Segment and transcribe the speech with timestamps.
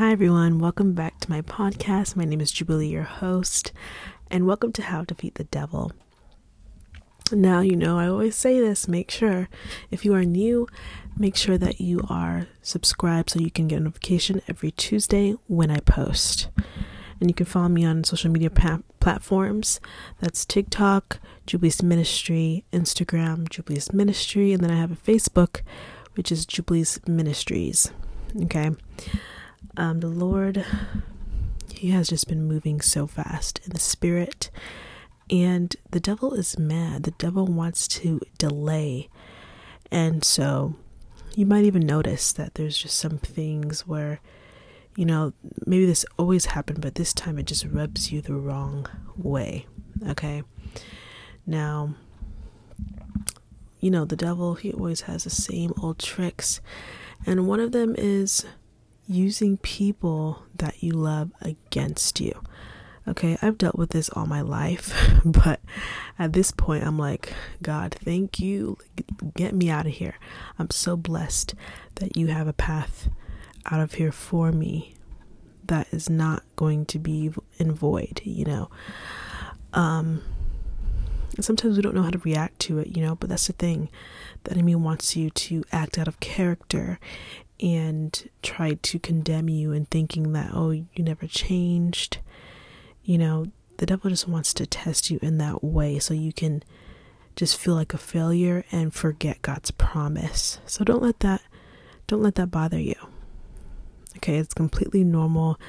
[0.00, 0.60] Hi, everyone.
[0.60, 2.16] Welcome back to my podcast.
[2.16, 3.70] My name is Jubilee, your host,
[4.30, 5.92] and welcome to How to Defeat the Devil.
[7.30, 9.50] Now, you know, I always say this make sure
[9.90, 10.66] if you are new,
[11.18, 15.70] make sure that you are subscribed so you can get a notification every Tuesday when
[15.70, 16.48] I post.
[17.20, 19.80] And you can follow me on social media pa- platforms.
[20.18, 25.60] That's TikTok, Jubilee's Ministry, Instagram, Jubilee's Ministry, and then I have a Facebook,
[26.14, 27.92] which is Jubilee's Ministries.
[28.44, 28.70] Okay.
[29.80, 30.62] Um, the Lord,
[31.72, 34.50] He has just been moving so fast in the spirit,
[35.30, 37.04] and the devil is mad.
[37.04, 39.08] The devil wants to delay,
[39.90, 40.74] and so
[41.34, 44.20] you might even notice that there's just some things where,
[44.96, 45.32] you know,
[45.64, 49.64] maybe this always happened, but this time it just rubs you the wrong way.
[50.08, 50.42] Okay.
[51.46, 51.94] Now,
[53.80, 56.60] you know, the devil, he always has the same old tricks.
[57.26, 58.44] And one of them is
[59.10, 62.42] using people that you love against you.
[63.08, 65.60] Okay, I've dealt with this all my life, but
[66.18, 68.78] at this point, I'm like, God, thank you.
[69.34, 70.14] Get me out of here.
[70.58, 71.54] I'm so blessed
[71.96, 73.08] that you have a path
[73.66, 74.94] out of here for me
[75.64, 78.70] that is not going to be in void, you know.
[79.72, 80.22] Um,
[81.40, 83.88] sometimes we don't know how to react to it, you know, but that's the thing.
[84.44, 86.98] The enemy wants you to act out of character
[87.62, 92.18] and tried to condemn you and thinking that, oh, you never changed.
[93.02, 93.46] You know,
[93.78, 96.62] the devil just wants to test you in that way so you can
[97.36, 100.58] just feel like a failure and forget God's promise.
[100.66, 101.42] So don't let that
[102.06, 102.96] don't let that bother you.
[104.16, 105.60] Okay, it's completely normal,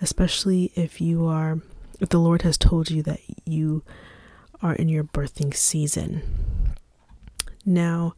[0.00, 1.60] especially if you are
[2.00, 3.82] if the Lord has told you that you
[4.62, 6.22] are in your birthing season.
[7.66, 8.14] Now,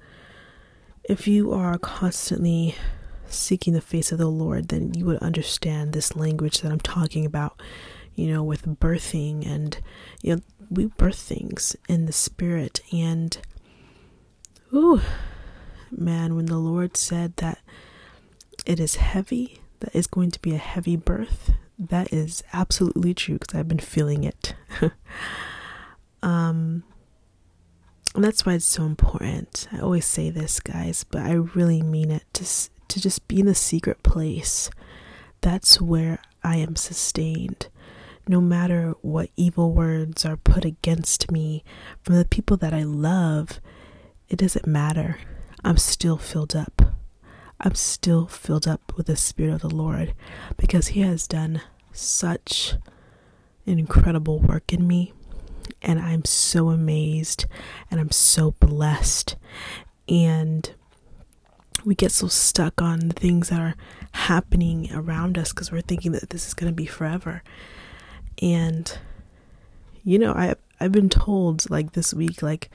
[1.04, 2.74] if you are constantly
[3.32, 7.24] seeking the face of the Lord, then you would understand this language that I'm talking
[7.24, 7.60] about,
[8.14, 9.78] you know, with birthing and,
[10.22, 12.80] you know, we birth things in the spirit.
[12.92, 13.36] And,
[14.72, 15.00] ooh,
[15.90, 17.58] man, when the Lord said that
[18.66, 23.38] it is heavy, that is going to be a heavy birth, that is absolutely true
[23.38, 24.54] because I've been feeling it.
[26.22, 26.84] um,
[28.14, 29.68] and that's why it's so important.
[29.72, 32.44] I always say this, guys, but I really mean it to
[32.90, 34.70] to just be in the secret place.
[35.40, 37.68] That's where I am sustained.
[38.28, 41.64] No matter what evil words are put against me
[42.02, 43.60] from the people that I love,
[44.28, 45.18] it doesn't matter.
[45.64, 46.94] I'm still filled up.
[47.60, 50.14] I'm still filled up with the Spirit of the Lord
[50.56, 51.60] because He has done
[51.92, 52.74] such
[53.66, 55.12] an incredible work in me.
[55.82, 57.46] And I'm so amazed
[57.90, 59.36] and I'm so blessed.
[60.08, 60.74] And
[61.84, 63.74] we get so stuck on the things that are
[64.12, 67.42] happening around us because we're thinking that this is going to be forever.
[68.42, 68.96] And
[70.04, 72.70] you know, I I've been told like this week like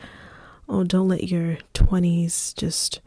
[0.68, 3.02] oh, don't let your 20s just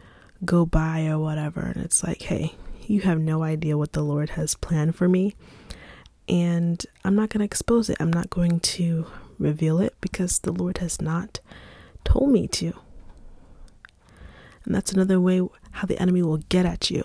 [0.45, 1.61] go by or whatever.
[1.61, 2.55] And it's like, hey,
[2.87, 5.35] you have no idea what the Lord has planned for me.
[6.29, 7.97] And I'm not going to expose it.
[8.01, 9.07] I'm not going to
[9.39, 11.41] reveal it because the Lord has not
[12.05, 12.75] told me to.
[14.65, 15.41] And that's another way
[15.73, 17.05] how the enemy will get at you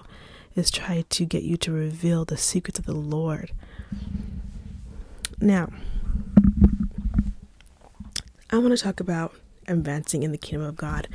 [0.56, 3.51] is try to get you to reveal the secrets of the Lord.
[5.40, 5.69] Now,
[8.50, 9.34] I want to talk about
[9.68, 11.07] advancing in the kingdom of God.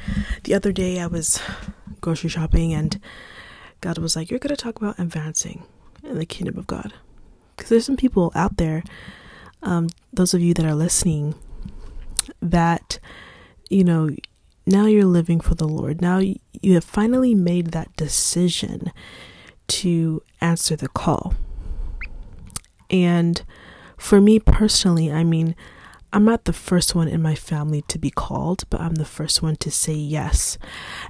[0.45, 1.41] The other day I was
[2.01, 3.01] grocery shopping and
[3.81, 5.63] God was like, You're going to talk about advancing
[6.03, 6.93] in the kingdom of God.
[7.57, 8.83] Because there's some people out there,
[9.63, 11.35] um, those of you that are listening,
[12.41, 12.99] that,
[13.69, 14.11] you know,
[14.69, 16.01] now you're living for the Lord.
[16.03, 18.93] Now you have finally made that decision
[19.69, 21.34] to answer the call.
[22.91, 23.43] And
[23.97, 25.56] for me personally, I mean,
[26.12, 29.43] I'm not the first one in my family to be called, but I'm the first
[29.43, 30.59] one to say yes.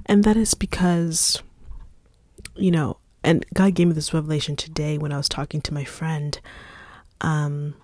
[0.05, 1.41] And that is because,
[2.55, 5.83] you know, and God gave me this revelation today when I was talking to my
[5.83, 6.39] friend.
[7.21, 7.75] Um,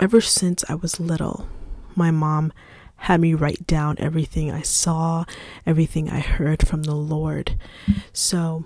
[0.00, 1.48] ever since I was little,
[1.94, 2.52] my mom
[2.96, 5.24] had me write down everything I saw,
[5.64, 7.58] everything I heard from the Lord.
[8.12, 8.64] So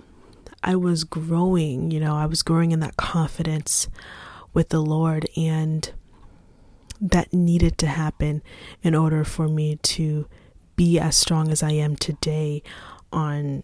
[0.63, 3.87] I was growing, you know, I was growing in that confidence
[4.53, 5.91] with the Lord, and
[6.99, 8.43] that needed to happen
[8.83, 10.27] in order for me to
[10.75, 12.61] be as strong as I am today
[13.11, 13.63] on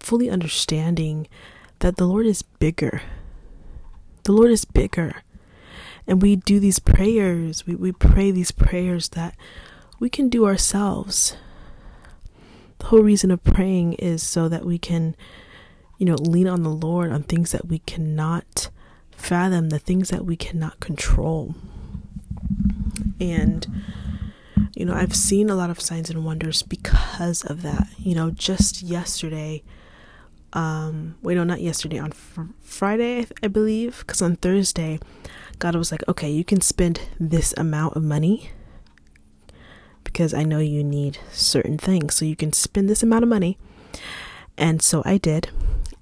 [0.00, 1.28] fully understanding
[1.80, 3.02] that the Lord is bigger.
[4.24, 5.22] The Lord is bigger.
[6.06, 9.36] And we do these prayers, we, we pray these prayers that
[10.02, 11.36] we can do ourselves.
[12.78, 15.14] The whole reason of praying is so that we can,
[15.96, 18.68] you know, lean on the Lord on things that we cannot
[19.12, 21.54] fathom, the things that we cannot control.
[23.20, 23.84] And,
[24.74, 27.86] you know, I've seen a lot of signs and wonders because of that.
[27.96, 29.62] You know, just yesterday,
[30.52, 34.98] um, wait, no, not yesterday, on fr- Friday, I believe, because on Thursday,
[35.60, 38.50] God was like, okay, you can spend this amount of money
[40.04, 42.14] because I know you need certain things.
[42.14, 43.58] So you can spend this amount of money.
[44.56, 45.50] And so I did.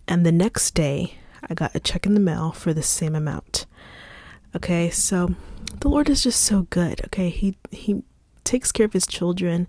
[0.09, 1.15] And the next day,
[1.49, 3.67] I got a check in the mail for the same amount.
[4.55, 5.35] Okay, so
[5.81, 7.01] the Lord is just so good.
[7.07, 8.03] Okay, He He
[8.45, 9.69] takes care of His children,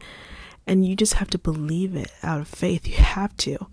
[0.65, 2.87] and you just have to believe it out of faith.
[2.87, 3.67] You have to.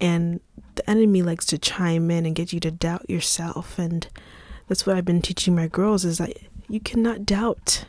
[0.00, 0.40] And
[0.76, 4.06] the enemy likes to chime in and get you to doubt yourself, and
[4.68, 6.36] that's what I've been teaching my girls: is that
[6.68, 7.84] you cannot doubt.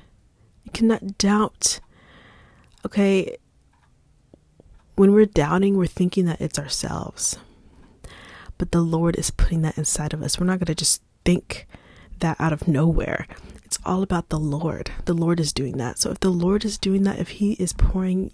[0.72, 1.82] You cannot doubt.
[2.86, 3.36] Okay,
[4.96, 7.38] when we're doubting, we're thinking that it's ourselves.
[8.58, 10.40] But the Lord is putting that inside of us.
[10.40, 11.68] We're not going to just think
[12.20, 13.28] that out of nowhere.
[13.66, 14.92] It's all about the Lord.
[15.04, 16.00] The Lord is doing that.
[16.00, 18.32] So if the Lord is doing that, if He is pouring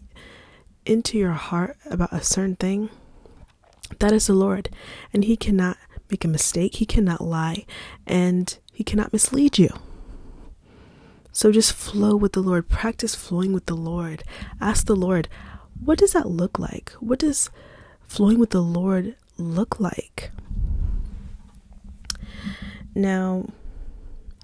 [0.86, 2.92] into your heart about a certain thing,
[3.98, 4.70] that is the Lord.
[5.12, 5.78] And He cannot
[6.12, 7.66] make a mistake, He cannot lie,
[8.06, 9.70] and He cannot mislead you.
[11.38, 14.24] So just flow with the Lord, practice flowing with the Lord.
[14.60, 15.30] Ask the Lord,
[15.80, 16.90] what does that look like?
[16.94, 17.52] What does
[18.08, 20.32] flowing with the Lord look like?
[22.96, 23.46] Now,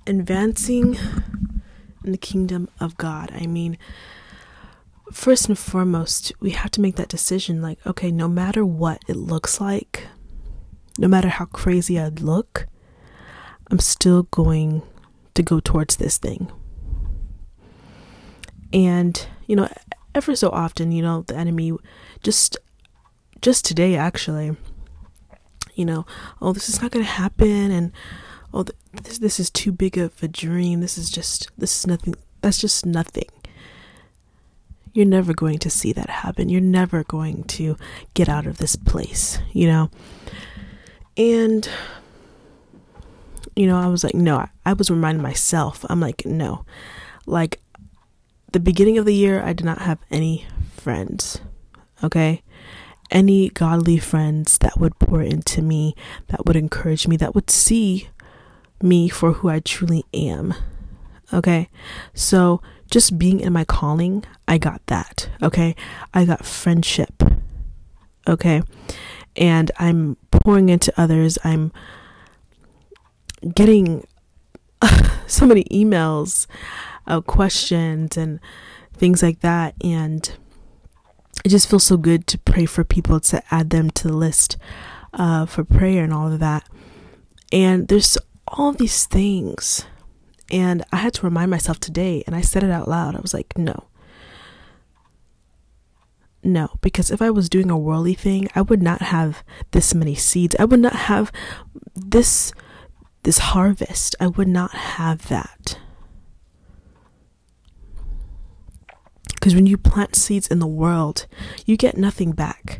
[0.05, 0.95] advancing
[2.03, 3.79] in the kingdom of God, I mean,
[5.11, 9.15] first and foremost, we have to make that decision like, okay, no matter what it
[9.15, 10.05] looks like,
[10.99, 12.67] no matter how crazy I look,
[13.71, 14.83] I'm still going
[15.33, 16.51] to go towards this thing.
[18.73, 19.69] And, you know,
[20.15, 21.73] ever so often, you know, the enemy
[22.21, 22.57] just
[23.41, 24.55] just today actually,
[25.75, 26.05] you know,
[26.41, 27.91] oh this is not going to happen and
[28.53, 28.65] oh
[29.03, 30.81] this this is too big of a dream.
[30.81, 32.15] This is just this is nothing.
[32.41, 33.29] That's just nothing.
[34.93, 36.49] You're never going to see that happen.
[36.49, 37.77] You're never going to
[38.13, 39.89] get out of this place, you know.
[41.17, 41.67] And
[43.55, 45.85] you know, I was like, no, I, I was reminding myself.
[45.89, 46.65] I'm like, no.
[47.25, 47.62] Like
[48.53, 50.45] the beginning of the year, I did not have any
[50.75, 51.41] friends.
[52.03, 52.43] Okay?
[53.11, 55.95] Any godly friends that would pour into me,
[56.27, 58.09] that would encourage me, that would see
[58.81, 60.53] me for who I truly am.
[61.33, 61.69] Okay?
[62.13, 62.61] So,
[62.91, 65.29] just being in my calling, I got that.
[65.41, 65.75] Okay?
[66.13, 67.23] I got friendship.
[68.27, 68.61] Okay?
[69.35, 71.39] And I'm pouring into others.
[71.43, 71.71] I'm
[73.55, 74.05] getting
[75.27, 76.45] so many emails
[77.07, 78.39] uh, questions and
[78.93, 79.75] things like that.
[79.83, 80.31] And
[81.43, 84.57] it just feels so good to pray for people to add them to the list
[85.13, 86.67] uh, for prayer and all of that.
[87.51, 88.17] And there's
[88.47, 89.85] all these things.
[90.51, 93.15] And I had to remind myself today, and I said it out loud.
[93.15, 93.87] I was like, no.
[96.43, 100.13] No, because if I was doing a worldly thing, I would not have this many
[100.13, 100.55] seeds.
[100.59, 101.31] I would not have
[101.95, 102.51] this
[103.23, 104.15] this harvest.
[104.19, 105.79] I would not have that.
[109.43, 111.27] Because when you plant seeds in the world,
[111.65, 112.79] you get nothing back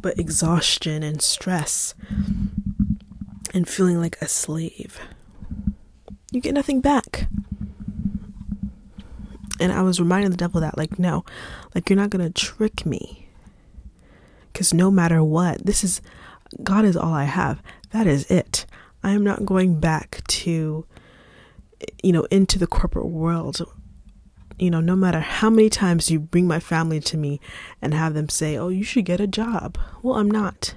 [0.00, 1.96] but exhaustion and stress
[3.52, 5.00] and feeling like a slave.
[6.30, 7.26] You get nothing back.
[9.58, 11.24] And I was reminding the devil that, like, no,
[11.74, 13.26] like, you're not going to trick me.
[14.52, 16.00] Because no matter what, this is,
[16.62, 17.60] God is all I have.
[17.90, 18.64] That is it.
[19.02, 20.86] I am not going back to
[22.02, 23.62] you know, into the corporate world,
[24.58, 27.40] you know, no matter how many times you bring my family to me
[27.80, 29.78] and have them say, oh, you should get a job.
[30.02, 30.74] Well, I'm not.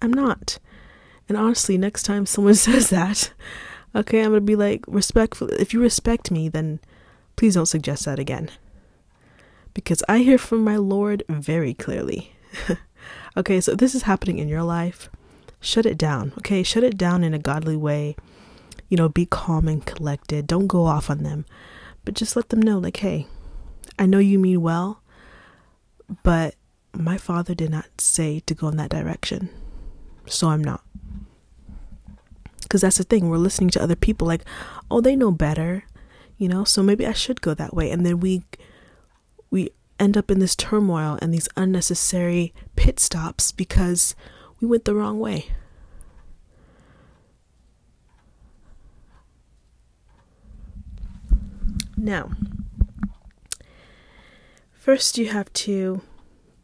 [0.00, 0.58] I'm not.
[1.28, 3.32] And honestly, next time someone says that,
[3.94, 5.48] okay, I'm going to be like, respectful.
[5.50, 6.80] If you respect me, then
[7.36, 8.50] please don't suggest that again.
[9.74, 12.32] Because I hear from my Lord very clearly.
[13.36, 15.10] okay, so this is happening in your life.
[15.60, 16.62] Shut it down, okay?
[16.62, 18.16] Shut it down in a godly way
[18.88, 20.46] you know, be calm and collected.
[20.46, 21.44] Don't go off on them,
[22.04, 23.26] but just let them know, like, hey,
[23.98, 25.02] I know you mean well,
[26.22, 26.54] but
[26.92, 29.50] my father did not say to go in that direction,
[30.26, 30.82] so I'm not.
[32.62, 34.44] Because that's the thing, we're listening to other people, like,
[34.90, 35.84] oh, they know better,
[36.36, 37.90] you know, so maybe I should go that way.
[37.90, 38.44] And then we,
[39.50, 44.14] we end up in this turmoil and these unnecessary pit stops because
[44.60, 45.46] we went the wrong way.
[51.96, 52.30] Now,
[54.72, 56.02] first you have to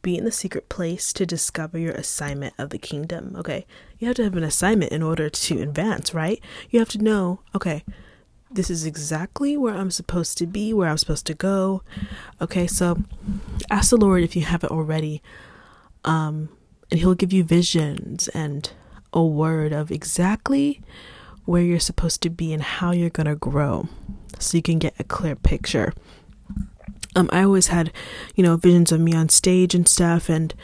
[0.03, 3.35] be in the secret place to discover your assignment of the kingdom.
[3.39, 3.67] Okay.
[3.99, 6.43] You have to have an assignment in order to advance, right?
[6.71, 7.85] You have to know, okay,
[8.51, 11.83] this is exactly where I'm supposed to be, where I'm supposed to go.
[12.41, 12.99] Okay, so
[13.71, 15.23] ask the Lord if you haven't already.
[16.05, 16.51] Um,
[16.91, 18.71] and He'll give you visions and
[19.13, 20.83] a word of exactly
[21.45, 23.89] where you're supposed to be and how you're going to grow
[24.43, 25.93] so you can get a clear picture.
[27.15, 27.93] Um, I always had,
[28.35, 30.29] you know, visions of me on stage and stuff.
[30.29, 30.55] And,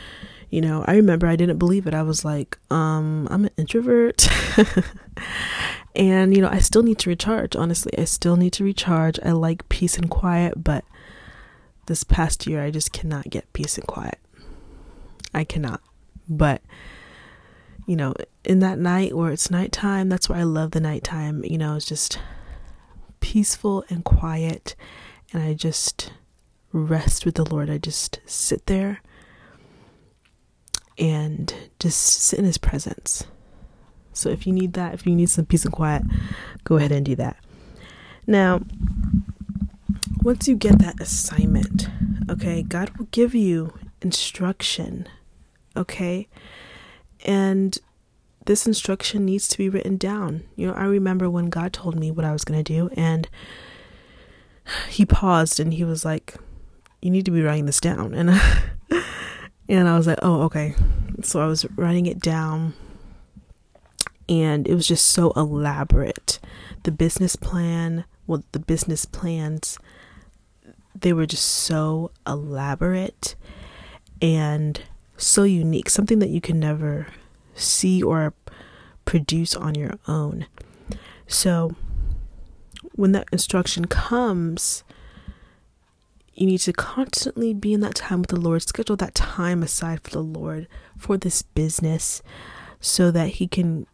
[0.51, 1.95] you know, I remember I didn't believe it.
[1.95, 4.29] I was like, um, I'm an introvert.
[5.95, 7.55] and, you know, I still need to recharge.
[7.55, 9.19] Honestly, I still need to recharge.
[9.25, 10.85] I like peace and quiet, but
[11.87, 14.19] this past year, I just cannot get peace and quiet.
[15.35, 15.81] I cannot.
[16.29, 16.63] But,
[17.87, 21.45] you know, in that night where it's nighttime, that's why I love the nighttime.
[21.45, 22.19] You know, it's just
[23.21, 24.75] peaceful and quiet.
[25.33, 26.13] And I just
[26.73, 27.71] rest with the Lord.
[27.71, 29.01] I just sit there
[30.99, 33.25] and just sit in His presence.
[34.13, 36.03] So if you need that, if you need some peace and quiet,
[36.65, 37.37] go ahead and do that.
[38.27, 38.61] Now,
[40.23, 41.89] once you get that assignment,
[42.29, 45.09] okay, God will give you instruction,
[45.77, 46.29] okay?
[47.25, 47.79] And
[48.49, 50.43] this instruction needs to be written down.
[50.57, 53.29] You know, I remember when God told me what I was going to do, and
[54.89, 56.35] He paused and He was like,
[57.03, 58.15] you need to be writing this down.
[58.15, 58.31] And
[59.69, 60.75] and I was like, oh, okay.
[61.23, 62.73] So I was writing it down
[64.31, 66.41] and it was just so elaborate.
[66.85, 69.79] The business plan, well, the business plans,
[70.99, 73.37] they were just so elaborate
[74.23, 74.81] and
[75.19, 77.09] so unique, something that you can never
[77.55, 78.33] see or
[79.09, 80.45] produce on your own.
[81.27, 81.75] So
[82.93, 84.85] when that instruction comes,
[86.35, 88.61] you need to constantly be in that time with the Lord.
[88.61, 92.21] Schedule that time aside for the Lord for this business
[92.81, 93.87] so that He can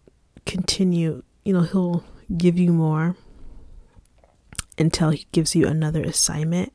[0.47, 1.23] continue.
[1.45, 2.03] You know, He'll
[2.37, 3.15] give you more
[4.77, 6.73] until He gives you another assignment.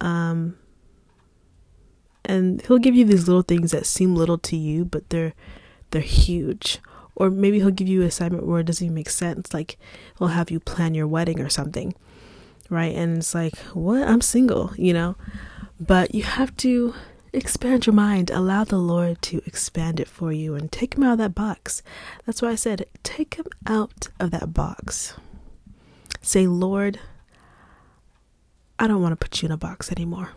[0.00, 0.56] Um,
[2.24, 5.34] and He'll give you these little things that seem little to you, but they're
[5.90, 6.80] they're huge.
[7.16, 9.52] Or maybe He'll give you an assignment where it doesn't even make sense.
[9.52, 9.78] Like
[10.18, 11.94] He'll have you plan your wedding or something
[12.70, 12.94] right?
[12.94, 14.06] And it's like, what?
[14.06, 15.16] I'm single, you know?
[15.78, 16.94] But you have to
[17.32, 21.12] expand your mind, allow the Lord to expand it for you and take him out
[21.12, 21.82] of that box.
[22.24, 25.14] That's why I said, take him out of that box.
[26.22, 26.98] Say, Lord,
[28.78, 30.30] I don't want to put you in a box anymore.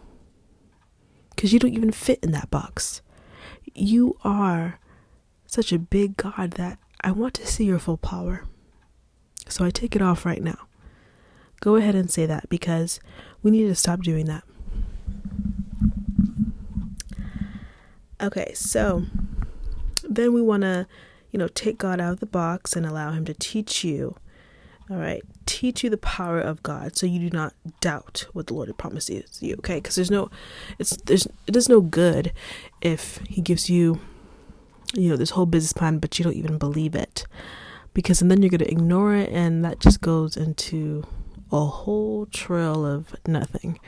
[1.35, 3.01] Because you don't even fit in that box.
[3.73, 4.79] You are
[5.49, 8.45] such a big God that I want to see your full power.
[9.47, 10.67] So I take it off right now.
[11.59, 12.99] Go ahead and say that because
[13.41, 14.43] we need to stop doing that.
[18.21, 19.03] Okay, so
[20.07, 20.87] then we want to,
[21.31, 24.15] you know, take God out of the box and allow Him to teach you.
[24.89, 28.53] All right, teach you the power of God, so you do not doubt what the
[28.53, 29.55] Lord promises you.
[29.59, 30.29] Okay, because there's no,
[30.79, 32.33] it's there's it is no good
[32.81, 33.99] if He gives you,
[34.93, 37.25] you know, this whole business plan, but you don't even believe it,
[37.93, 41.03] because and then you're gonna ignore it, and that just goes into
[41.51, 43.79] a whole trail of nothing.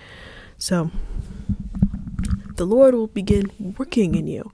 [0.58, 0.91] So
[2.55, 4.51] the Lord will begin working in you.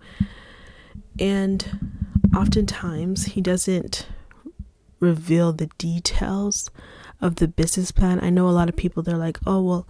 [1.19, 1.97] And
[2.35, 4.07] oftentimes, He doesn't
[4.99, 6.69] reveal the details
[7.19, 8.19] of the business plan.
[8.21, 9.87] I know a lot of people, they're like, oh, well,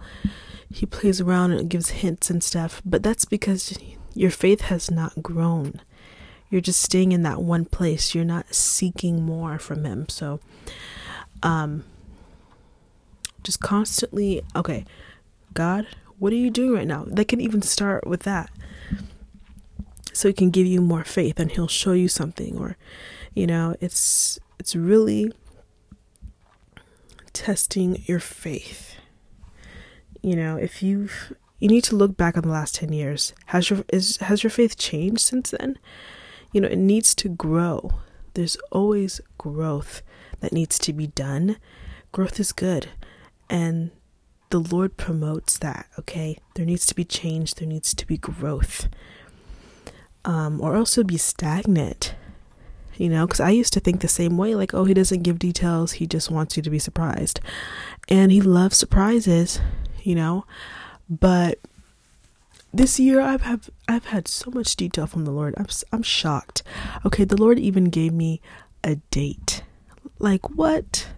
[0.70, 2.82] He plays around and gives hints and stuff.
[2.84, 3.78] But that's because
[4.14, 5.80] your faith has not grown.
[6.50, 8.14] You're just staying in that one place.
[8.14, 10.08] You're not seeking more from Him.
[10.08, 10.40] So,
[11.42, 11.84] um,
[13.42, 14.84] just constantly, okay,
[15.54, 15.86] God,
[16.18, 17.04] what are you doing right now?
[17.06, 18.50] They can even start with that.
[20.12, 22.76] So he can give you more faith and he'll show you something or
[23.34, 25.32] you know, it's it's really
[27.32, 28.96] testing your faith.
[30.20, 33.32] You know, if you've you need to look back on the last 10 years.
[33.46, 35.78] Has your is has your faith changed since then?
[36.52, 37.92] You know, it needs to grow.
[38.34, 40.02] There's always growth
[40.40, 41.56] that needs to be done.
[42.12, 42.88] Growth is good.
[43.50, 43.90] And
[44.50, 46.38] the Lord promotes that, okay?
[46.54, 48.88] There needs to be change, there needs to be growth.
[50.24, 52.14] Um, or else be stagnant,
[52.96, 53.26] you know?
[53.26, 56.06] Because I used to think the same way like, oh, he doesn't give details, he
[56.06, 57.40] just wants you to be surprised.
[58.08, 59.60] And he loves surprises,
[60.02, 60.44] you know?
[61.08, 61.58] But
[62.72, 65.54] this year I've have I've had so much detail from the Lord.
[65.56, 66.62] I'm I'm shocked.
[67.04, 68.40] Okay, the Lord even gave me
[68.84, 69.62] a date.
[70.18, 71.08] Like what?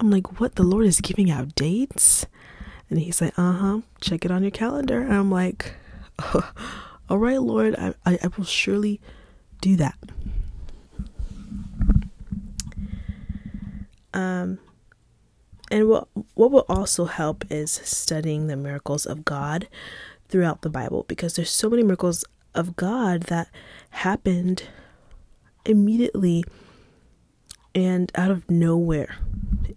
[0.00, 0.56] I'm like, what?
[0.56, 2.26] The Lord is giving out dates?
[2.90, 5.00] And he's like, uh huh, check it on your calendar.
[5.00, 5.74] And I'm like,
[6.18, 6.52] oh,
[7.08, 8.98] All right, Lord, I, I, I will surely
[9.60, 9.98] do that.
[14.14, 14.58] Um,
[15.70, 19.68] and what what will also help is studying the miracles of God
[20.28, 23.48] throughout the Bible because there's so many miracles of God that
[23.90, 24.64] happened
[25.64, 26.44] immediately
[27.74, 29.16] and out of nowhere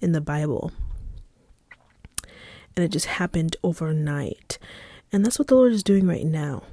[0.02, 0.72] in the Bible.
[2.76, 4.60] And it just happened overnight.
[5.12, 6.64] And that's what the Lord is doing right now.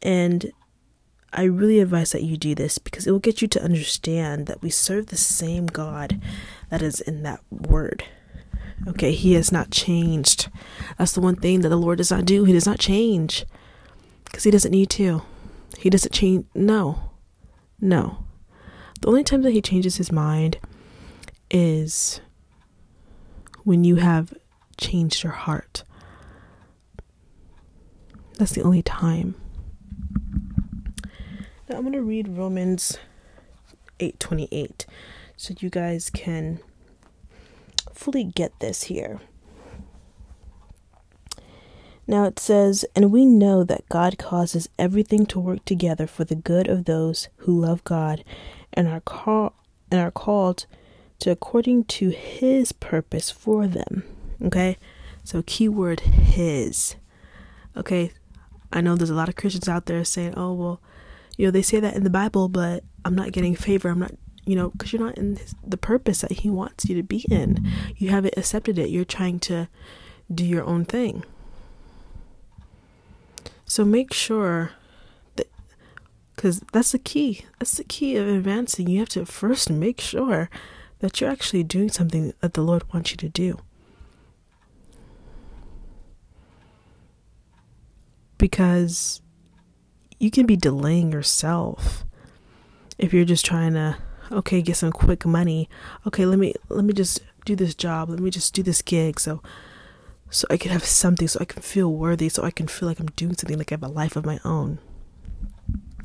[0.00, 0.52] And
[1.32, 4.62] I really advise that you do this because it will get you to understand that
[4.62, 6.20] we serve the same God
[6.70, 8.04] that is in that word.
[8.86, 10.48] Okay, He has not changed.
[10.96, 12.44] That's the one thing that the Lord does not do.
[12.44, 13.44] He does not change
[14.24, 15.22] because He doesn't need to.
[15.78, 16.46] He doesn't change.
[16.54, 17.12] No,
[17.80, 18.24] no.
[19.00, 20.58] The only time that He changes His mind
[21.50, 22.20] is
[23.64, 24.32] when you have
[24.78, 25.84] changed your heart.
[28.38, 29.34] That's the only time.
[31.68, 32.98] Now I'm going to read Romans
[33.98, 34.86] 8:28
[35.36, 36.60] so you guys can
[37.98, 39.20] fully get this here.
[42.06, 46.36] Now it says, And we know that God causes everything to work together for the
[46.36, 48.24] good of those who love God
[48.72, 49.52] and are call
[49.90, 50.66] and are called
[51.18, 54.04] to according to his purpose for them.
[54.42, 54.76] Okay?
[55.24, 56.94] So keyword his.
[57.76, 58.12] Okay?
[58.72, 60.80] I know there's a lot of Christians out there saying, "Oh, well,
[61.36, 63.88] you know, they say that in the Bible, but I'm not getting favor.
[63.88, 64.12] I'm not,
[64.48, 67.26] you know, because you're not in his, the purpose that He wants you to be
[67.30, 67.70] in.
[67.98, 68.88] You haven't accepted it.
[68.88, 69.68] You're trying to
[70.34, 71.22] do your own thing.
[73.66, 74.70] So make sure
[75.36, 75.48] that,
[76.34, 77.44] because that's the key.
[77.58, 78.88] That's the key of advancing.
[78.88, 80.48] You have to first make sure
[81.00, 83.60] that you're actually doing something that the Lord wants you to do.
[88.38, 89.20] Because
[90.18, 92.06] you can be delaying yourself
[92.96, 93.98] if you're just trying to
[94.30, 95.68] okay get some quick money.
[96.06, 98.10] Okay let me let me just do this job.
[98.10, 99.20] Let me just do this gig.
[99.20, 99.42] So
[100.30, 103.00] so i can have something so i can feel worthy so i can feel like
[103.00, 104.78] i'm doing something like i have a life of my own.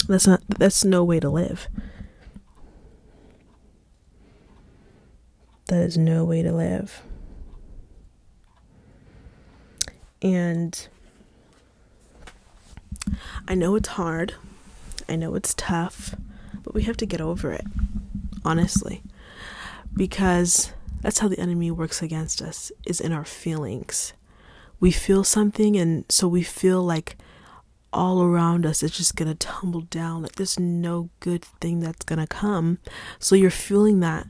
[0.08, 1.68] That's not that's no way to live.
[5.68, 7.02] That is no way to live.
[10.22, 10.88] And
[13.48, 14.36] I know it's hard.
[15.08, 16.16] I know it's tough,
[16.64, 17.66] but we have to get over it,
[18.46, 19.04] honestly.
[19.94, 24.14] Because that's how the enemy works against us is in our feelings.
[24.80, 27.18] We feel something and so we feel like
[27.92, 32.06] all around us it's just going to tumble down like there's no good thing that's
[32.06, 32.80] going to come.
[33.20, 34.28] So you're feeling that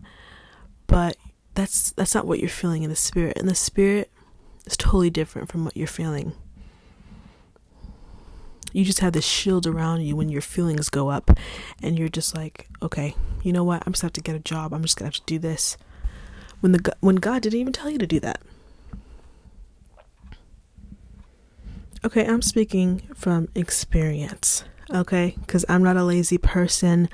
[0.85, 1.15] but
[1.55, 3.37] that's that's not what you're feeling in the spirit.
[3.37, 4.11] And the spirit
[4.65, 6.33] is totally different from what you're feeling
[8.73, 11.31] you just have this shield around you when your feelings go up
[11.81, 13.83] and you're just like okay you know what?
[13.85, 14.73] I'm just gonna have to get a job.
[14.73, 15.77] I'm just gonna have to do this.
[16.61, 18.41] When the when god didn't even tell you to do that.
[22.05, 25.35] Okay i'm speaking from experience okay?
[25.41, 27.09] Because i'm not a lazy person.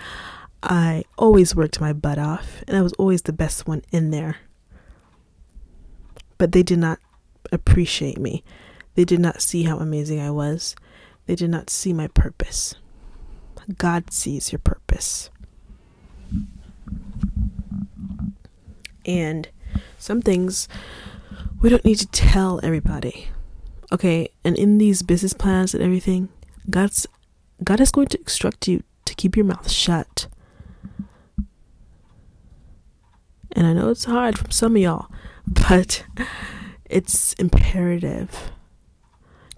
[0.61, 4.37] I always worked my butt off and i was always the best one in there.
[6.37, 6.99] But they did not
[7.51, 8.43] appreciate me.
[8.95, 10.75] They did not see how amazing i was
[11.29, 12.73] they did not see my purpose.
[13.77, 15.29] God sees your purpose.
[19.05, 19.47] And
[19.99, 20.67] some things
[21.61, 23.27] we don't need to tell everybody.
[23.91, 26.29] Okay, and in these business plans and everything,
[26.67, 27.05] God's
[27.63, 30.25] God is going to instruct you to keep your mouth shut.
[33.51, 35.11] And I know it's hard from some of y'all,
[35.47, 36.03] but
[36.85, 38.49] it's imperative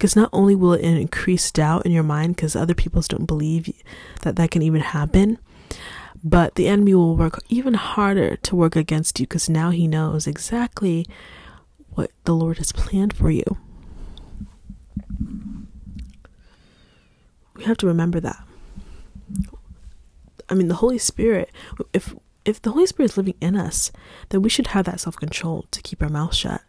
[0.01, 3.71] because not only will it increase doubt in your mind because other people don't believe
[4.23, 5.37] that that can even happen
[6.23, 10.25] but the enemy will work even harder to work against you because now he knows
[10.25, 11.05] exactly
[11.89, 13.43] what the lord has planned for you.
[17.55, 18.43] We have to remember that.
[20.49, 21.51] I mean the holy spirit
[21.93, 23.91] if if the holy spirit is living in us
[24.29, 26.63] then we should have that self-control to keep our mouth shut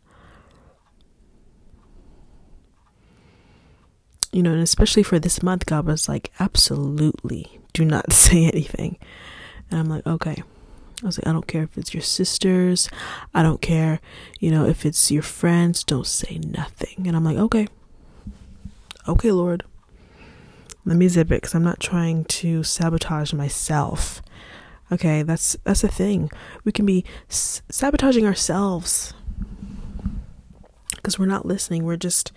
[4.32, 8.98] you know, and especially for this month, God was like, absolutely do not say anything.
[9.70, 10.42] And I'm like, okay.
[11.02, 12.88] I was like, I don't care if it's your sisters.
[13.34, 14.00] I don't care,
[14.38, 17.08] you know, if it's your friends, don't say nothing.
[17.08, 17.66] And I'm like, okay.
[19.08, 19.64] Okay, Lord.
[20.84, 24.22] Let me zip it because I'm not trying to sabotage myself.
[24.90, 26.30] Okay, that's that's the thing.
[26.64, 29.14] We can be s- sabotaging ourselves
[30.96, 31.84] because we're not listening.
[31.84, 32.32] We're just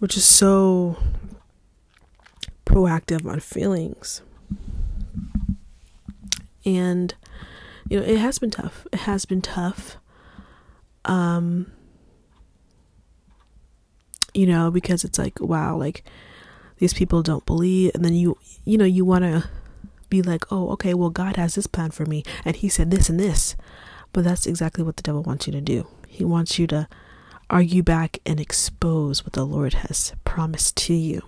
[0.00, 0.96] we're just so
[2.64, 4.22] proactive on feelings.
[6.64, 7.14] And
[7.88, 8.86] you know, it has been tough.
[8.92, 9.96] It has been tough.
[11.04, 11.72] Um
[14.34, 16.04] you know, because it's like, wow, like
[16.78, 19.48] these people don't believe and then you you know, you want to
[20.08, 23.08] be like, "Oh, okay, well God has this plan for me and he said this
[23.08, 23.56] and this."
[24.12, 25.86] But that's exactly what the devil wants you to do.
[26.08, 26.88] He wants you to
[27.48, 31.22] argue back and expose what the Lord has promised to you.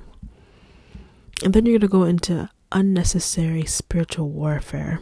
[1.44, 5.00] And then you're going to go into unnecessary spiritual warfare.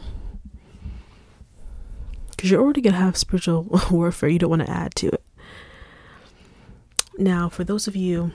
[2.29, 5.23] Because you're already going to have spiritual warfare, you don't want to add to it.
[7.17, 8.31] Now, for those of you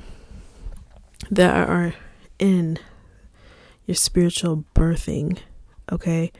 [1.30, 1.94] that are
[2.40, 2.78] in
[3.86, 5.38] your spiritual birthing,
[5.90, 6.32] okay?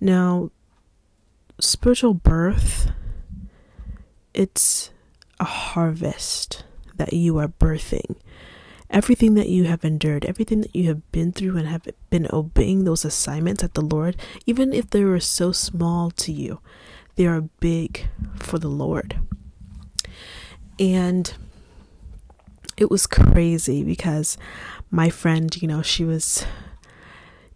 [0.00, 0.50] Now,
[1.60, 2.90] spiritual birth,
[4.34, 4.90] it's
[5.38, 6.64] a harvest
[6.96, 8.16] that you are birthing.
[8.88, 12.84] Everything that you have endured, everything that you have been through and have been obeying
[12.84, 16.60] those assignments at the Lord, even if they were so small to you,
[17.16, 19.18] they are big for the Lord.
[20.78, 21.32] And
[22.76, 24.38] it was crazy because
[24.90, 26.44] my friend, you know, she was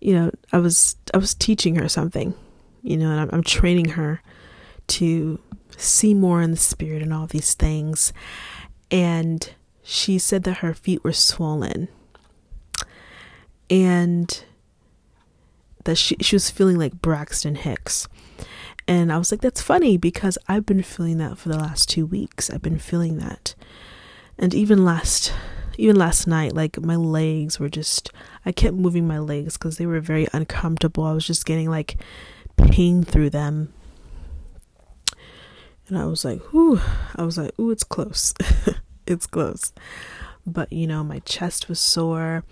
[0.00, 2.34] you know, I was I was teaching her something,
[2.82, 4.22] you know, and I'm, I'm training her
[4.90, 5.40] to
[5.76, 8.12] see more in the spirit and all these things.
[8.90, 11.88] And she said that her feet were swollen
[13.68, 14.44] and
[15.85, 18.09] that she, she was feeling like Braxton Hicks.
[18.87, 22.05] And I was like, that's funny because I've been feeling that for the last two
[22.05, 22.50] weeks.
[22.50, 23.55] I've been feeling that.
[24.37, 25.33] And even last
[25.81, 28.11] even last night, like my legs were just,
[28.44, 31.05] I kept moving my legs because they were very uncomfortable.
[31.05, 31.96] I was just getting like
[32.59, 33.72] pain through them.
[35.90, 36.81] And I was like, whew,
[37.16, 38.33] I was like, ooh, it's close.
[39.07, 39.72] it's close.
[40.46, 42.44] But, you know, my chest was sore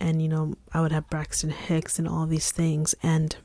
[0.00, 2.94] and, you know, I would have Braxton Hicks and all these things.
[3.00, 3.36] And,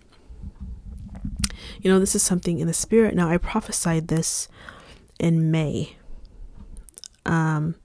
[1.80, 3.16] you know, this is something in the spirit.
[3.16, 4.48] Now, I prophesied this
[5.20, 5.96] in May.
[7.26, 7.76] Um,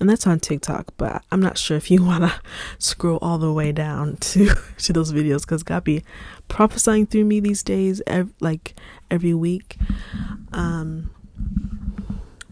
[0.00, 2.40] and that's on TikTok, but I'm not sure if you want to
[2.78, 6.02] scroll all the way down to to those videos because God be
[6.48, 8.74] prophesying through me these days, ev- like
[9.10, 9.76] every week.
[10.52, 11.10] Um,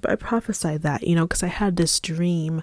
[0.01, 2.63] but I prophesied that, you know, because I had this dream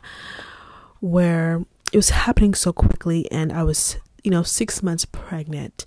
[0.99, 5.85] where it was happening so quickly, and I was, you know, six months pregnant,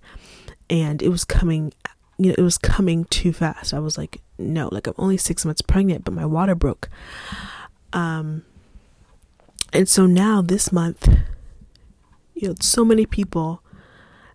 [0.70, 1.72] and it was coming,
[2.18, 3.74] you know, it was coming too fast.
[3.74, 6.88] I was like, no, like I'm only six months pregnant, but my water broke.
[7.92, 8.44] Um,
[9.72, 11.08] and so now this month,
[12.34, 13.62] you know, so many people,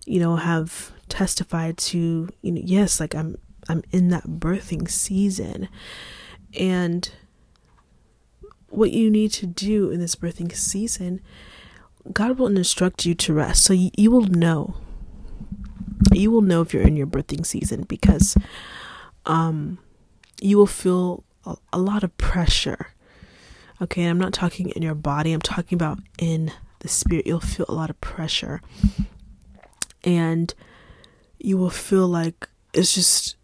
[0.06, 3.38] you know, have testified to, you know, yes, like I'm
[3.70, 5.70] I'm in that birthing season.
[6.58, 7.10] And
[8.70, 11.22] what you need to do in this birthing season,
[12.12, 13.64] God will instruct you to rest.
[13.64, 14.76] So you, you will know.
[16.12, 18.36] You will know if you're in your birthing season because
[19.26, 19.80] um
[20.42, 22.94] you will feel a, a lot of pressure
[23.84, 27.28] Okay, I'm not talking in your body, I'm talking about in the spirit.
[27.28, 28.62] You'll feel a lot of pressure.
[30.06, 30.54] And
[31.38, 33.36] you will feel like it's just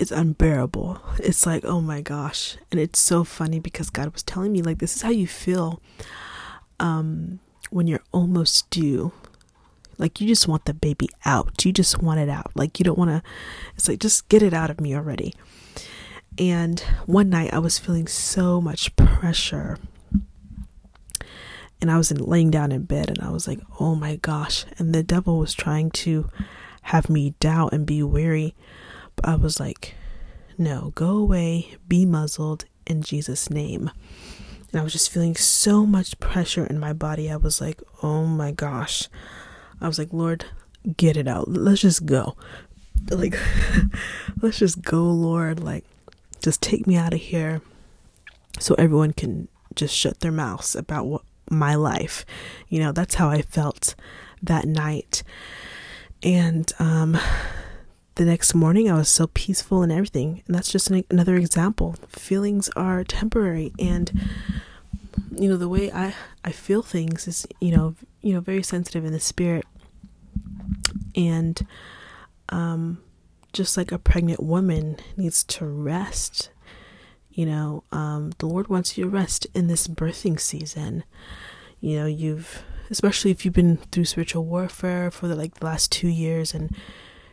[0.00, 0.98] it's unbearable.
[1.18, 2.56] It's like, oh my gosh.
[2.70, 5.82] And it's so funny because God was telling me like this is how you feel
[6.80, 9.12] um when you're almost due.
[9.98, 11.62] Like you just want the baby out.
[11.66, 12.50] You just want it out.
[12.54, 13.22] Like you don't want to
[13.76, 15.34] it's like just get it out of me already.
[16.38, 19.76] And one night I was feeling so much pressure.
[21.82, 24.64] And I was in, laying down in bed and I was like, oh my gosh.
[24.78, 26.30] And the devil was trying to
[26.82, 28.54] have me doubt and be weary.
[29.24, 29.94] I was like,
[30.58, 33.90] no, go away, be muzzled in Jesus' name.
[34.70, 37.30] And I was just feeling so much pressure in my body.
[37.30, 39.08] I was like, oh my gosh.
[39.80, 40.44] I was like, Lord,
[40.96, 41.48] get it out.
[41.48, 42.36] Let's just go.
[43.10, 43.38] Like,
[44.42, 45.60] let's just go, Lord.
[45.60, 45.84] Like,
[46.40, 47.62] just take me out of here
[48.58, 52.24] so everyone can just shut their mouths about what my life.
[52.68, 53.94] You know, that's how I felt
[54.42, 55.22] that night.
[56.22, 57.18] And um
[58.20, 60.42] the next morning I was so peaceful and everything.
[60.46, 61.94] And that's just an, another example.
[62.10, 64.12] Feelings are temporary and
[65.34, 69.06] you know the way I I feel things is, you know, you know very sensitive
[69.06, 69.64] in the spirit.
[71.16, 71.66] And
[72.50, 72.98] um
[73.54, 76.50] just like a pregnant woman needs to rest.
[77.30, 81.04] You know, um, the Lord wants you to rest in this birthing season.
[81.80, 85.90] You know, you've, especially if you've been through spiritual warfare for the, like the last
[85.90, 86.76] two years and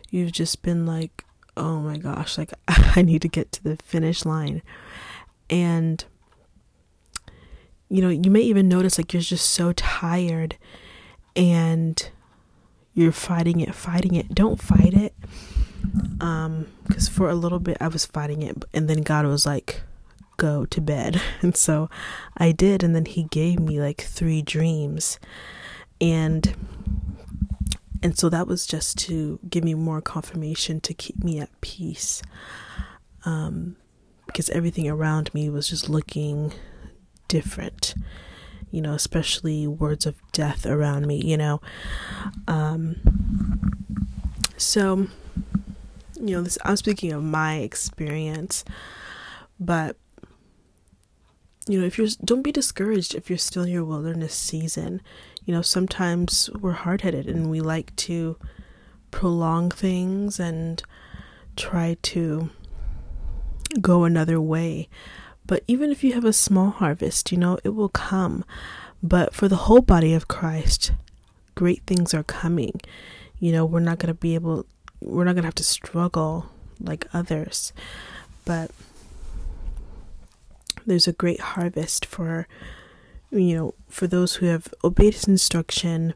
[0.10, 4.26] you've just been like, oh my gosh, like I need to get to the finish
[4.26, 4.62] line.
[5.50, 6.04] And,
[7.90, 10.58] you know, you may even notice like you're just so tired
[11.36, 12.10] and
[12.94, 14.34] you're fighting it, fighting it.
[14.34, 15.14] Don't fight it.
[16.20, 19.82] Um, because for a little bit I was fighting it, and then God was like,
[20.38, 21.22] go to bed.
[21.42, 21.90] And so
[22.36, 25.20] I did, and then He gave me like three dreams.
[26.02, 26.56] And
[28.02, 32.22] and so that was just to give me more confirmation to keep me at peace.
[33.26, 33.76] Um,
[34.26, 36.54] because everything around me was just looking
[37.28, 37.96] different
[38.72, 41.62] you know, especially words of death around me, you know.
[42.48, 42.98] Um,
[44.58, 45.08] so,
[46.16, 48.66] you know, this I'm speaking of my experience,
[49.60, 49.98] but
[51.68, 55.02] you know, if you're don't be discouraged if you're still in your wilderness season.
[55.48, 58.36] You know, sometimes we're hard-headed and we like to
[59.12, 60.84] prolong things and
[61.56, 62.50] try to
[63.80, 64.90] go another way.
[65.46, 68.44] But even if you have a small harvest, you know, it will come.
[69.02, 70.92] But for the whole body of Christ,
[71.56, 72.82] great things are coming.
[73.40, 74.66] You know, we're not going to be able,
[75.00, 76.48] we're not going to have to struggle
[76.82, 77.72] like others.
[78.44, 78.72] But
[80.86, 82.50] there's a great harvest for,
[83.32, 86.14] you know, for those who have obeyed his instruction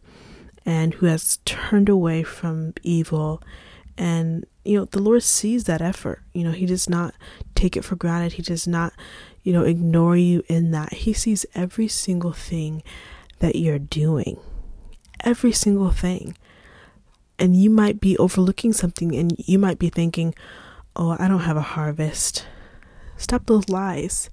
[0.65, 3.41] and who has turned away from evil.
[3.97, 6.21] And you know the lord sees that effort.
[6.33, 7.13] You know he does not
[7.55, 8.33] take it for granted.
[8.33, 8.93] He does not
[9.43, 10.93] you know ignore you in that.
[10.93, 12.83] He sees every single thing
[13.39, 14.39] that you're doing.
[15.23, 16.37] Every single thing.
[17.37, 20.35] And you might be overlooking something and you might be thinking
[20.95, 22.45] oh i don't have a harvest.
[23.17, 24.29] Stop those lies.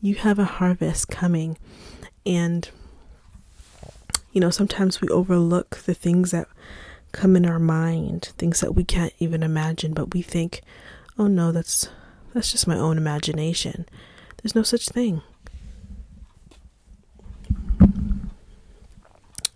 [0.00, 1.56] You have a harvest coming
[2.28, 2.68] and
[4.32, 6.46] you know sometimes we overlook the things that
[7.10, 10.60] come in our mind, things that we can't even imagine, but we think,
[11.18, 11.88] "Oh no, that's
[12.34, 13.86] that's just my own imagination."
[14.36, 15.22] There's no such thing.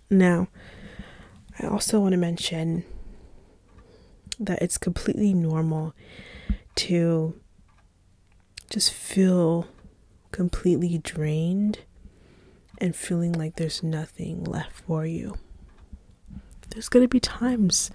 [0.09, 0.47] Now,
[1.59, 2.83] I also want to mention
[4.39, 5.93] that it's completely normal
[6.75, 7.39] to
[8.69, 9.67] just feel
[10.31, 11.79] completely drained
[12.83, 15.35] and feeling like there's nothing left for you
[16.73, 17.91] there's going to be times,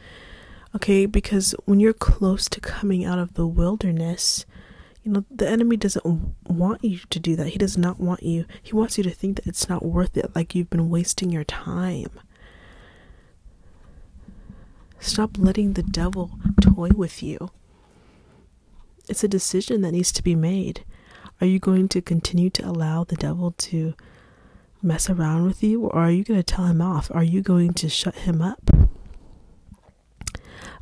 [0.75, 4.47] okay, because when you're close to coming out of the wilderness,
[5.03, 6.05] you know, the enemy doesn't
[6.47, 7.49] want you to do that.
[7.49, 10.35] He does not want you, he wants you to think that it's not worth it,
[10.35, 12.11] like you've been wasting your time.
[15.01, 17.51] Stop letting the devil toy with you.
[19.09, 20.85] It's a decision that needs to be made.
[21.41, 23.95] Are you going to continue to allow the devil to
[24.83, 27.11] mess around with you or are you going to tell him off?
[27.13, 28.71] Are you going to shut him up?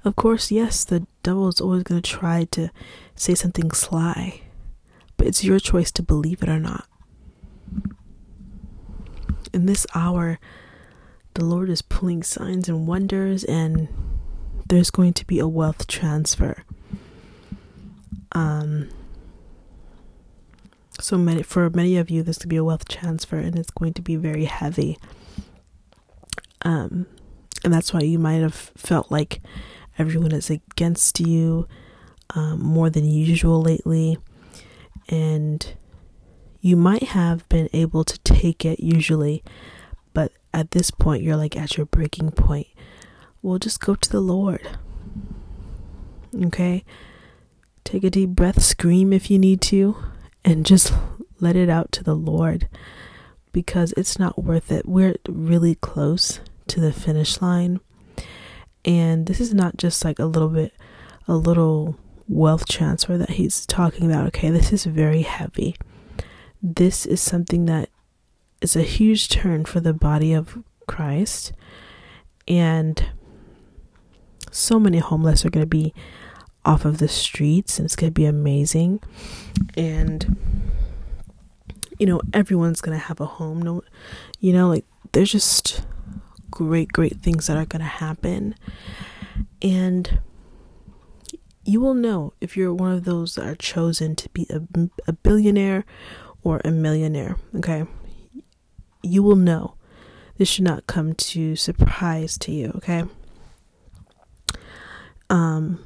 [0.04, 2.70] Of course, yes, the devil is always going to try to
[3.16, 4.42] say something sly,
[5.16, 6.86] but it's your choice to believe it or not.
[9.52, 10.38] In this hour,
[11.34, 13.88] the Lord is pulling signs and wonders, and
[14.68, 16.62] there's going to be a wealth transfer.
[18.30, 18.90] Um,
[21.00, 23.92] so many for many of you, this could be a wealth transfer, and it's going
[23.94, 24.98] to be very heavy.
[26.62, 27.06] Um,
[27.64, 29.40] and that's why you might have felt like
[29.98, 31.66] everyone is against you
[32.34, 34.18] um, more than usual lately,
[35.08, 35.74] and
[36.60, 39.44] you might have been able to take it usually,
[40.12, 42.66] but at this point, you're like at your breaking point.
[43.42, 44.66] Well, just go to the Lord.
[46.34, 46.84] Okay?
[47.84, 49.96] Take a deep breath, scream if you need to
[50.46, 50.94] and just
[51.40, 52.68] let it out to the Lord
[53.52, 54.86] because it's not worth it.
[54.86, 57.80] We're really close to the finish line.
[58.84, 60.72] And this is not just like a little bit,
[61.26, 64.28] a little wealth transfer that he's talking about.
[64.28, 65.74] Okay, this is very heavy.
[66.62, 67.90] This is something that
[68.60, 71.52] is a huge turn for the body of Christ.
[72.46, 73.10] And
[74.52, 75.92] so many homeless are going to be
[76.66, 79.00] off of the streets and it's going to be amazing.
[79.76, 80.36] And
[81.98, 83.82] you know everyone's going to have a home no
[84.38, 85.82] you know like there's just
[86.50, 88.54] great great things that are going to happen.
[89.62, 90.20] And
[91.64, 94.62] you will know if you're one of those that are chosen to be a,
[95.06, 95.84] a billionaire
[96.42, 97.84] or a millionaire okay?
[99.02, 99.74] You will know.
[100.38, 103.04] This should not come to surprise to you okay?
[105.30, 105.80] Um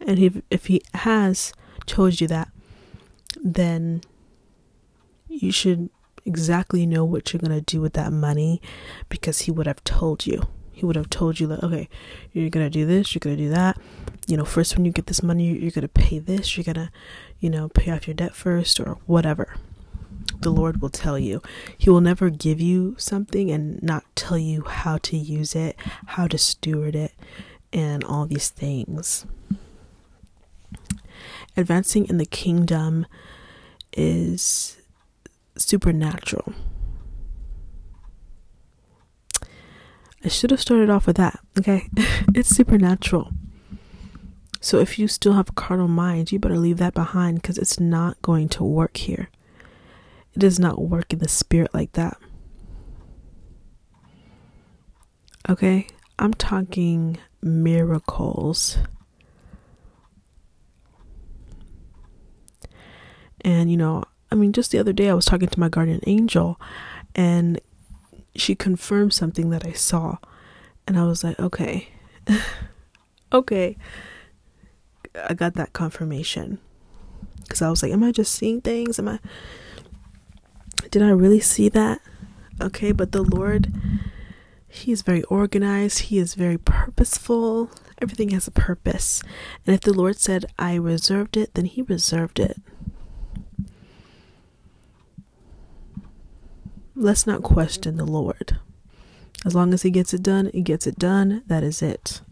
[0.00, 1.52] and if, if he has
[1.86, 2.48] told you that,
[3.42, 4.02] then
[5.28, 5.90] you should
[6.24, 8.60] exactly know what you're going to do with that money
[9.08, 10.42] because he would have told you.
[10.72, 11.88] He would have told you that, okay,
[12.32, 13.78] you're going to do this, you're going to do that.
[14.26, 16.76] You know, first when you get this money, you're going to pay this, you're going
[16.76, 16.90] to,
[17.40, 19.56] you know, pay off your debt first or whatever.
[20.40, 21.42] the Lord will tell you.
[21.76, 26.26] He will never give you something and not tell you how to use it, how
[26.28, 27.12] to steward it,
[27.72, 29.26] and all these things.
[31.58, 33.04] Advancing in the kingdom
[33.92, 34.76] is
[35.56, 36.54] supernatural.
[40.24, 41.88] I should have started off with that, okay?
[42.32, 43.32] it's supernatural.
[44.60, 47.80] So if you still have a carnal mind, you better leave that behind because it's
[47.80, 49.28] not going to work here.
[50.34, 52.18] It does not work in the spirit like that.
[55.48, 55.88] Okay?
[56.20, 58.78] I'm talking miracles.
[63.42, 66.00] And, you know, I mean, just the other day I was talking to my guardian
[66.06, 66.60] angel
[67.14, 67.60] and
[68.34, 70.18] she confirmed something that I saw.
[70.86, 71.88] And I was like, okay,
[73.32, 73.76] okay.
[75.28, 76.58] I got that confirmation.
[77.42, 78.98] Because I was like, am I just seeing things?
[78.98, 79.18] Am I.
[80.90, 82.00] Did I really see that?
[82.60, 83.72] Okay, but the Lord,
[84.68, 87.70] He is very organized, He is very purposeful.
[88.00, 89.22] Everything has a purpose.
[89.66, 92.60] And if the Lord said, I reserved it, then He reserved it.
[97.00, 98.58] Let's not question the Lord.
[99.46, 101.44] As long as He gets it done, He gets it done.
[101.46, 102.22] That is it.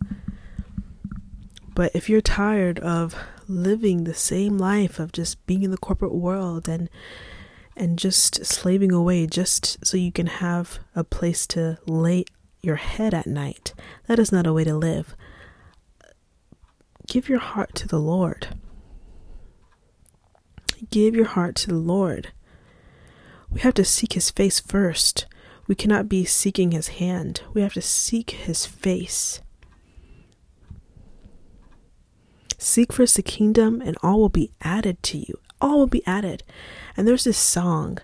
[1.72, 3.14] But if you're tired of
[3.46, 6.90] living the same life of just being in the corporate world and
[7.76, 12.24] and just slaving away just so you can have a place to lay
[12.60, 13.72] your head at night,
[14.08, 15.14] that is not a way to live.
[17.06, 18.48] Give your heart to the Lord.
[20.90, 22.32] Give your heart to the Lord.
[23.50, 25.26] We have to seek his face first.
[25.66, 27.42] We cannot be seeking his hand.
[27.52, 29.40] We have to seek his face.
[32.58, 35.38] Seek first the kingdom, and all will be added to you.
[35.60, 36.42] All will be added.
[36.96, 37.98] And there's this song.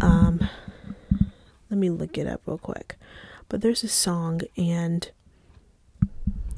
[0.00, 0.48] Um,
[1.70, 2.96] let me look it up real quick.
[3.48, 5.10] But there's a song, and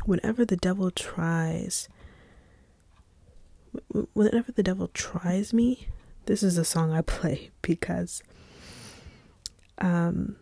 [0.04, 1.88] whenever the devil tries,
[4.12, 5.88] whenever the devil tries me,
[6.26, 8.22] this is a song I play because,
[9.78, 10.37] um,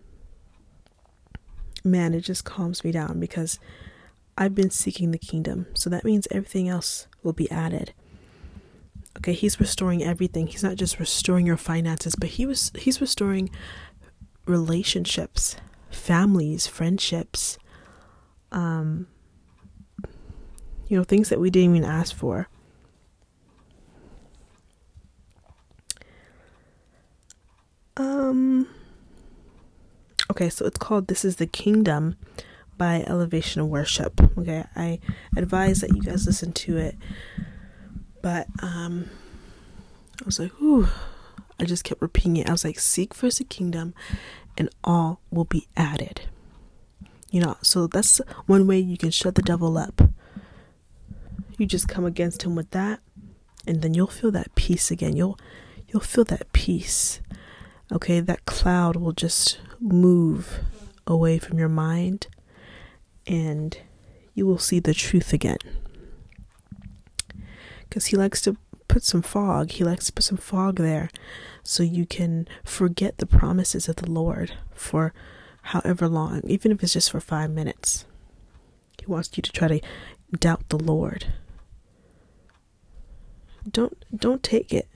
[1.85, 3.59] man, it just calms me down because
[4.37, 5.67] I've been seeking the kingdom.
[5.75, 7.93] So that means everything else will be added.
[9.19, 10.47] Okay, he's restoring everything.
[10.47, 13.51] He's not just restoring your finances, but he was he's restoring
[14.47, 15.57] relationships,
[15.91, 17.59] families, friendships,
[18.51, 19.07] um
[20.89, 22.49] you know, things that we didn't even ask for.
[27.97, 28.67] Um
[30.33, 32.17] Okay, so it's called This is the Kingdom
[32.79, 34.19] by Elevation Worship.
[34.39, 34.99] Okay, I
[35.37, 36.97] advise that you guys listen to it.
[38.23, 39.11] But um
[40.23, 40.89] I was like, ooh,
[41.61, 42.49] I just kept repeating it.
[42.49, 43.93] I was like, seek first the kingdom
[44.57, 46.23] and all will be added.
[47.31, 50.01] You know, so that's one way you can shut the devil up.
[51.59, 53.01] You just come against him with that,
[53.67, 55.15] and then you'll feel that peace again.
[55.15, 55.39] You'll
[55.89, 57.21] you'll feel that peace.
[57.93, 60.61] Okay, that cloud will just move
[61.07, 62.27] away from your mind
[63.27, 63.77] and
[64.35, 65.59] you will see the truth again.
[67.89, 68.57] Because he likes to
[68.89, 71.11] put some fog, he likes to put some fog there
[71.63, 75.13] so you can forget the promises of the Lord for
[75.63, 78.07] however long, even if it's just for five minutes.
[78.99, 79.81] He wants you to try to
[80.39, 81.27] doubt the Lord.
[83.71, 84.89] Don't don't take it.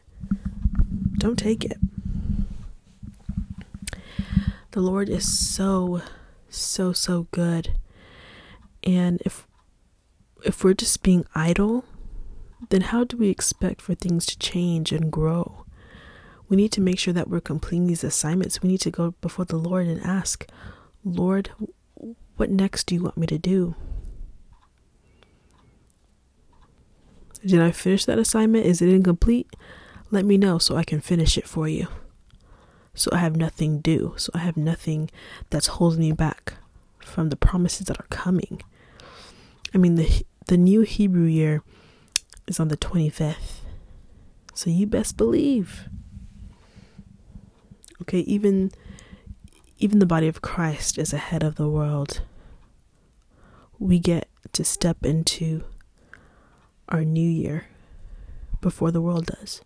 [1.19, 1.79] Don't take it.
[4.77, 6.03] The Lord is so
[6.51, 7.79] so so good
[8.85, 9.47] and if
[10.45, 11.87] if we're just being idle,
[12.69, 15.65] then how do we expect for things to change and grow?
[16.51, 18.61] We need to make sure that we're completing these assignments.
[18.61, 20.47] We need to go before the Lord and ask,
[21.03, 21.53] Lord,
[22.37, 23.77] what next do you want me to do?
[27.47, 28.67] Did I finish that assignment?
[28.67, 29.49] Is it incomplete?
[30.11, 31.89] Let me know so I can finish it for you.
[32.97, 34.15] So I have nothing due.
[34.17, 35.11] So I have nothing
[35.51, 36.55] that's holding me back
[36.99, 38.63] from the promises that are coming.
[39.75, 41.63] I mean the the new Hebrew year
[42.49, 43.61] is on the 25th.
[44.55, 45.89] So you best believe.
[48.03, 48.73] Okay, even
[49.79, 52.23] even the body of Christ is ahead of the world.
[53.79, 55.65] We get to step into
[56.89, 57.67] our new year
[58.63, 59.61] before the world does.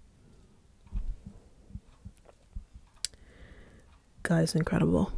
[4.23, 5.12] God is incredible.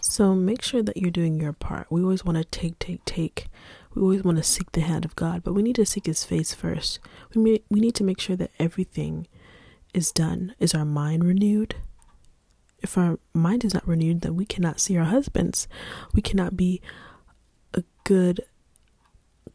[0.00, 1.88] So make sure that you're doing your part.
[1.90, 3.46] We always want to take, take, take.
[3.94, 6.24] We always want to seek the hand of God, but we need to seek His
[6.24, 6.98] face first.
[7.34, 9.26] We may, we need to make sure that everything
[9.94, 10.54] is done?
[10.58, 11.76] Is our mind renewed?
[12.80, 15.66] If our mind is not renewed, then we cannot see our husbands.
[16.14, 16.80] We cannot be
[17.74, 18.40] a good,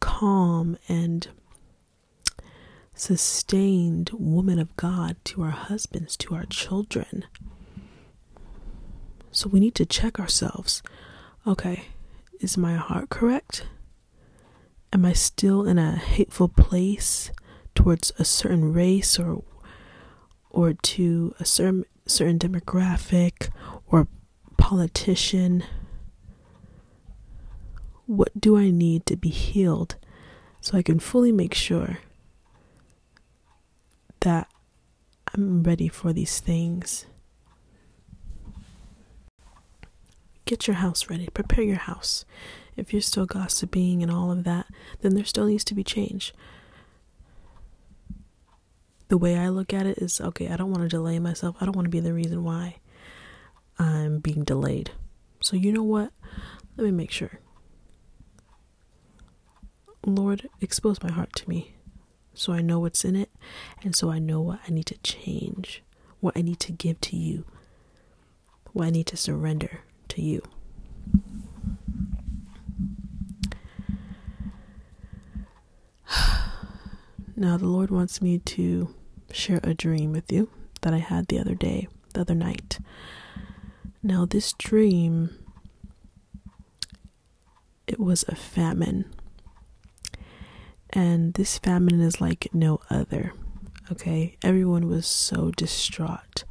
[0.00, 1.26] calm, and
[2.94, 7.24] sustained woman of God to our husbands, to our children.
[9.30, 10.82] So we need to check ourselves.
[11.46, 11.86] Okay,
[12.40, 13.66] is my heart correct?
[14.92, 17.32] Am I still in a hateful place
[17.74, 19.42] towards a certain race or
[20.50, 23.48] or to a certain certain demographic
[23.88, 24.06] or
[24.56, 25.64] politician?
[28.06, 29.96] What do I need to be healed
[30.60, 31.98] so I can fully make sure
[34.24, 34.48] that
[35.32, 37.06] I'm ready for these things?
[40.44, 42.24] Get your house ready, prepare your house.
[42.76, 44.66] If you're still gossiping and all of that,
[45.00, 46.34] then there still needs to be change.
[49.08, 51.56] The way I look at it is okay, I don't want to delay myself.
[51.60, 52.76] I don't want to be the reason why
[53.78, 54.90] I'm being delayed.
[55.40, 56.10] So, you know what?
[56.76, 57.40] Let me make sure.
[60.06, 61.74] Lord, expose my heart to me
[62.34, 63.30] so I know what's in it
[63.82, 65.82] and so I know what I need to change,
[66.20, 67.44] what I need to give to you,
[68.72, 70.42] what I need to surrender to you.
[77.36, 78.94] Now, the Lord wants me to
[79.32, 80.48] share a dream with you
[80.82, 82.78] that I had the other day, the other night.
[84.04, 85.30] Now, this dream,
[87.86, 89.06] it was a famine.
[90.94, 93.32] And this famine is like no other.
[93.92, 94.36] Okay?
[94.42, 96.44] Everyone was so distraught.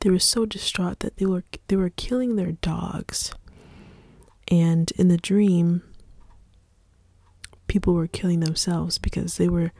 [0.00, 3.32] They were so distraught that they were they were killing their dogs.
[4.50, 5.82] And in the dream,
[7.68, 9.72] people were killing themselves because they were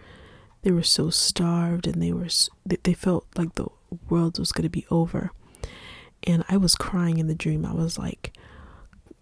[0.62, 2.28] they were so starved and they were
[2.84, 3.66] they felt like the
[4.08, 5.30] world was going to be over
[6.24, 8.36] and i was crying in the dream i was like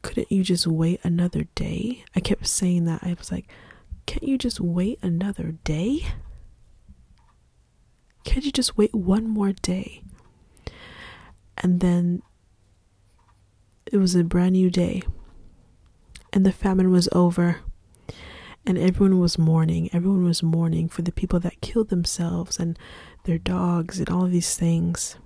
[0.03, 3.49] couldn't you just wait another day i kept saying that i was like
[4.07, 6.07] can't you just wait another day
[8.25, 10.03] can't you just wait one more day
[11.59, 12.23] and then
[13.91, 15.03] it was a brand new day
[16.33, 17.61] and the famine was over
[18.67, 19.89] and everyone was mourning.
[19.93, 22.77] Everyone was mourning for the people that killed themselves and
[23.25, 25.17] their dogs and all of these things.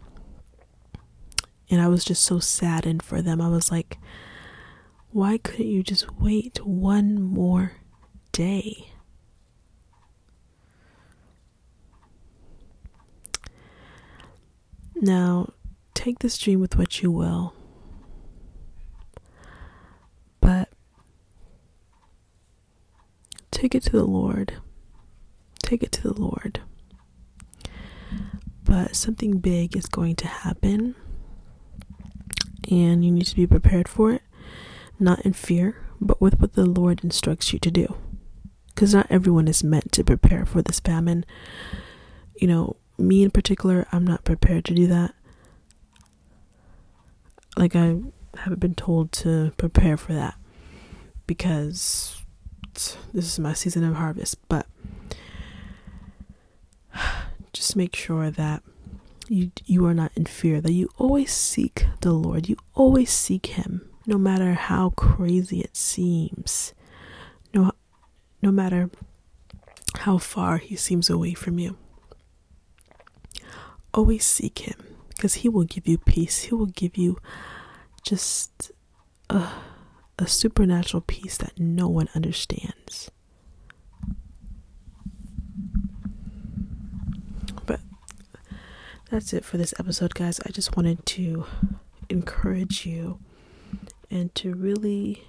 [1.70, 3.40] And I was just so saddened for them.
[3.40, 3.98] I was like,
[5.10, 7.72] why couldn't you just wait one more
[8.32, 8.88] day?
[14.94, 15.52] Now,
[15.94, 17.54] take this dream with what you will.
[20.40, 20.68] But
[23.50, 24.54] take it to the Lord.
[25.62, 26.60] Take it to the Lord.
[28.64, 30.94] But something big is going to happen,
[32.70, 34.22] and you need to be prepared for it,
[34.98, 37.96] not in fear, but with what the Lord instructs you to do.
[38.80, 41.26] Because not everyone is meant to prepare for this famine.
[42.40, 45.14] You know, me in particular, I'm not prepared to do that.
[47.58, 47.96] Like, I
[48.38, 50.34] haven't been told to prepare for that
[51.26, 52.22] because
[52.72, 54.66] this is my season of harvest, but
[57.52, 58.62] just make sure that
[59.28, 62.48] you you are not in fear that you always seek the Lord.
[62.48, 66.72] You always seek him no matter how crazy it seems.
[68.42, 68.90] No matter
[69.98, 71.76] how far he seems away from you.
[73.92, 74.78] Always seek him
[75.08, 76.42] because he will give you peace.
[76.42, 77.18] He will give you
[78.02, 78.72] just
[79.28, 79.60] uh
[80.18, 83.10] a supernatural peace that no one understands.
[87.64, 87.80] But
[89.10, 90.40] that's it for this episode, guys.
[90.44, 91.46] I just wanted to
[92.10, 93.18] encourage you
[94.10, 95.24] and to really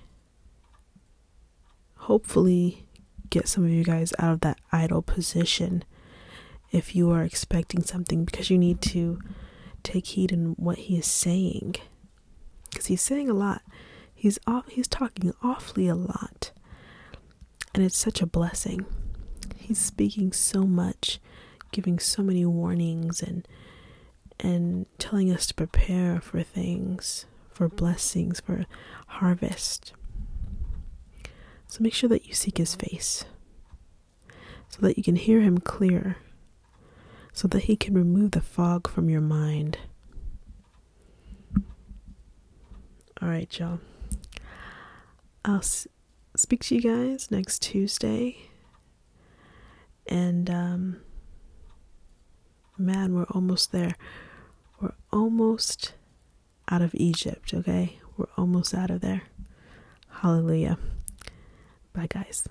[1.95, 2.85] hopefully
[3.31, 5.83] get some of you guys out of that idle position
[6.71, 9.19] if you are expecting something because you need to
[9.81, 11.75] take heed in what he is saying
[12.69, 13.63] because he's saying a lot
[14.21, 16.51] He's off, he's talking awfully a lot.
[17.73, 18.85] And it's such a blessing.
[19.55, 21.19] He's speaking so much,
[21.71, 23.47] giving so many warnings and
[24.39, 28.67] and telling us to prepare for things, for blessings, for
[29.07, 29.93] harvest.
[31.71, 33.23] So make sure that you seek his face
[34.67, 36.17] so that you can hear him clear,
[37.31, 39.77] so that he can remove the fog from your mind.
[43.21, 43.79] All right, y'all.
[45.45, 45.87] I'll s-
[46.35, 48.49] speak to you guys next Tuesday.
[50.07, 50.97] And um,
[52.77, 53.95] Man, we're almost there.
[54.81, 55.93] We're almost
[56.69, 57.99] out of Egypt, okay?
[58.17, 59.21] We're almost out of there.
[60.09, 60.77] Hallelujah.
[61.93, 62.43] Bye, guys.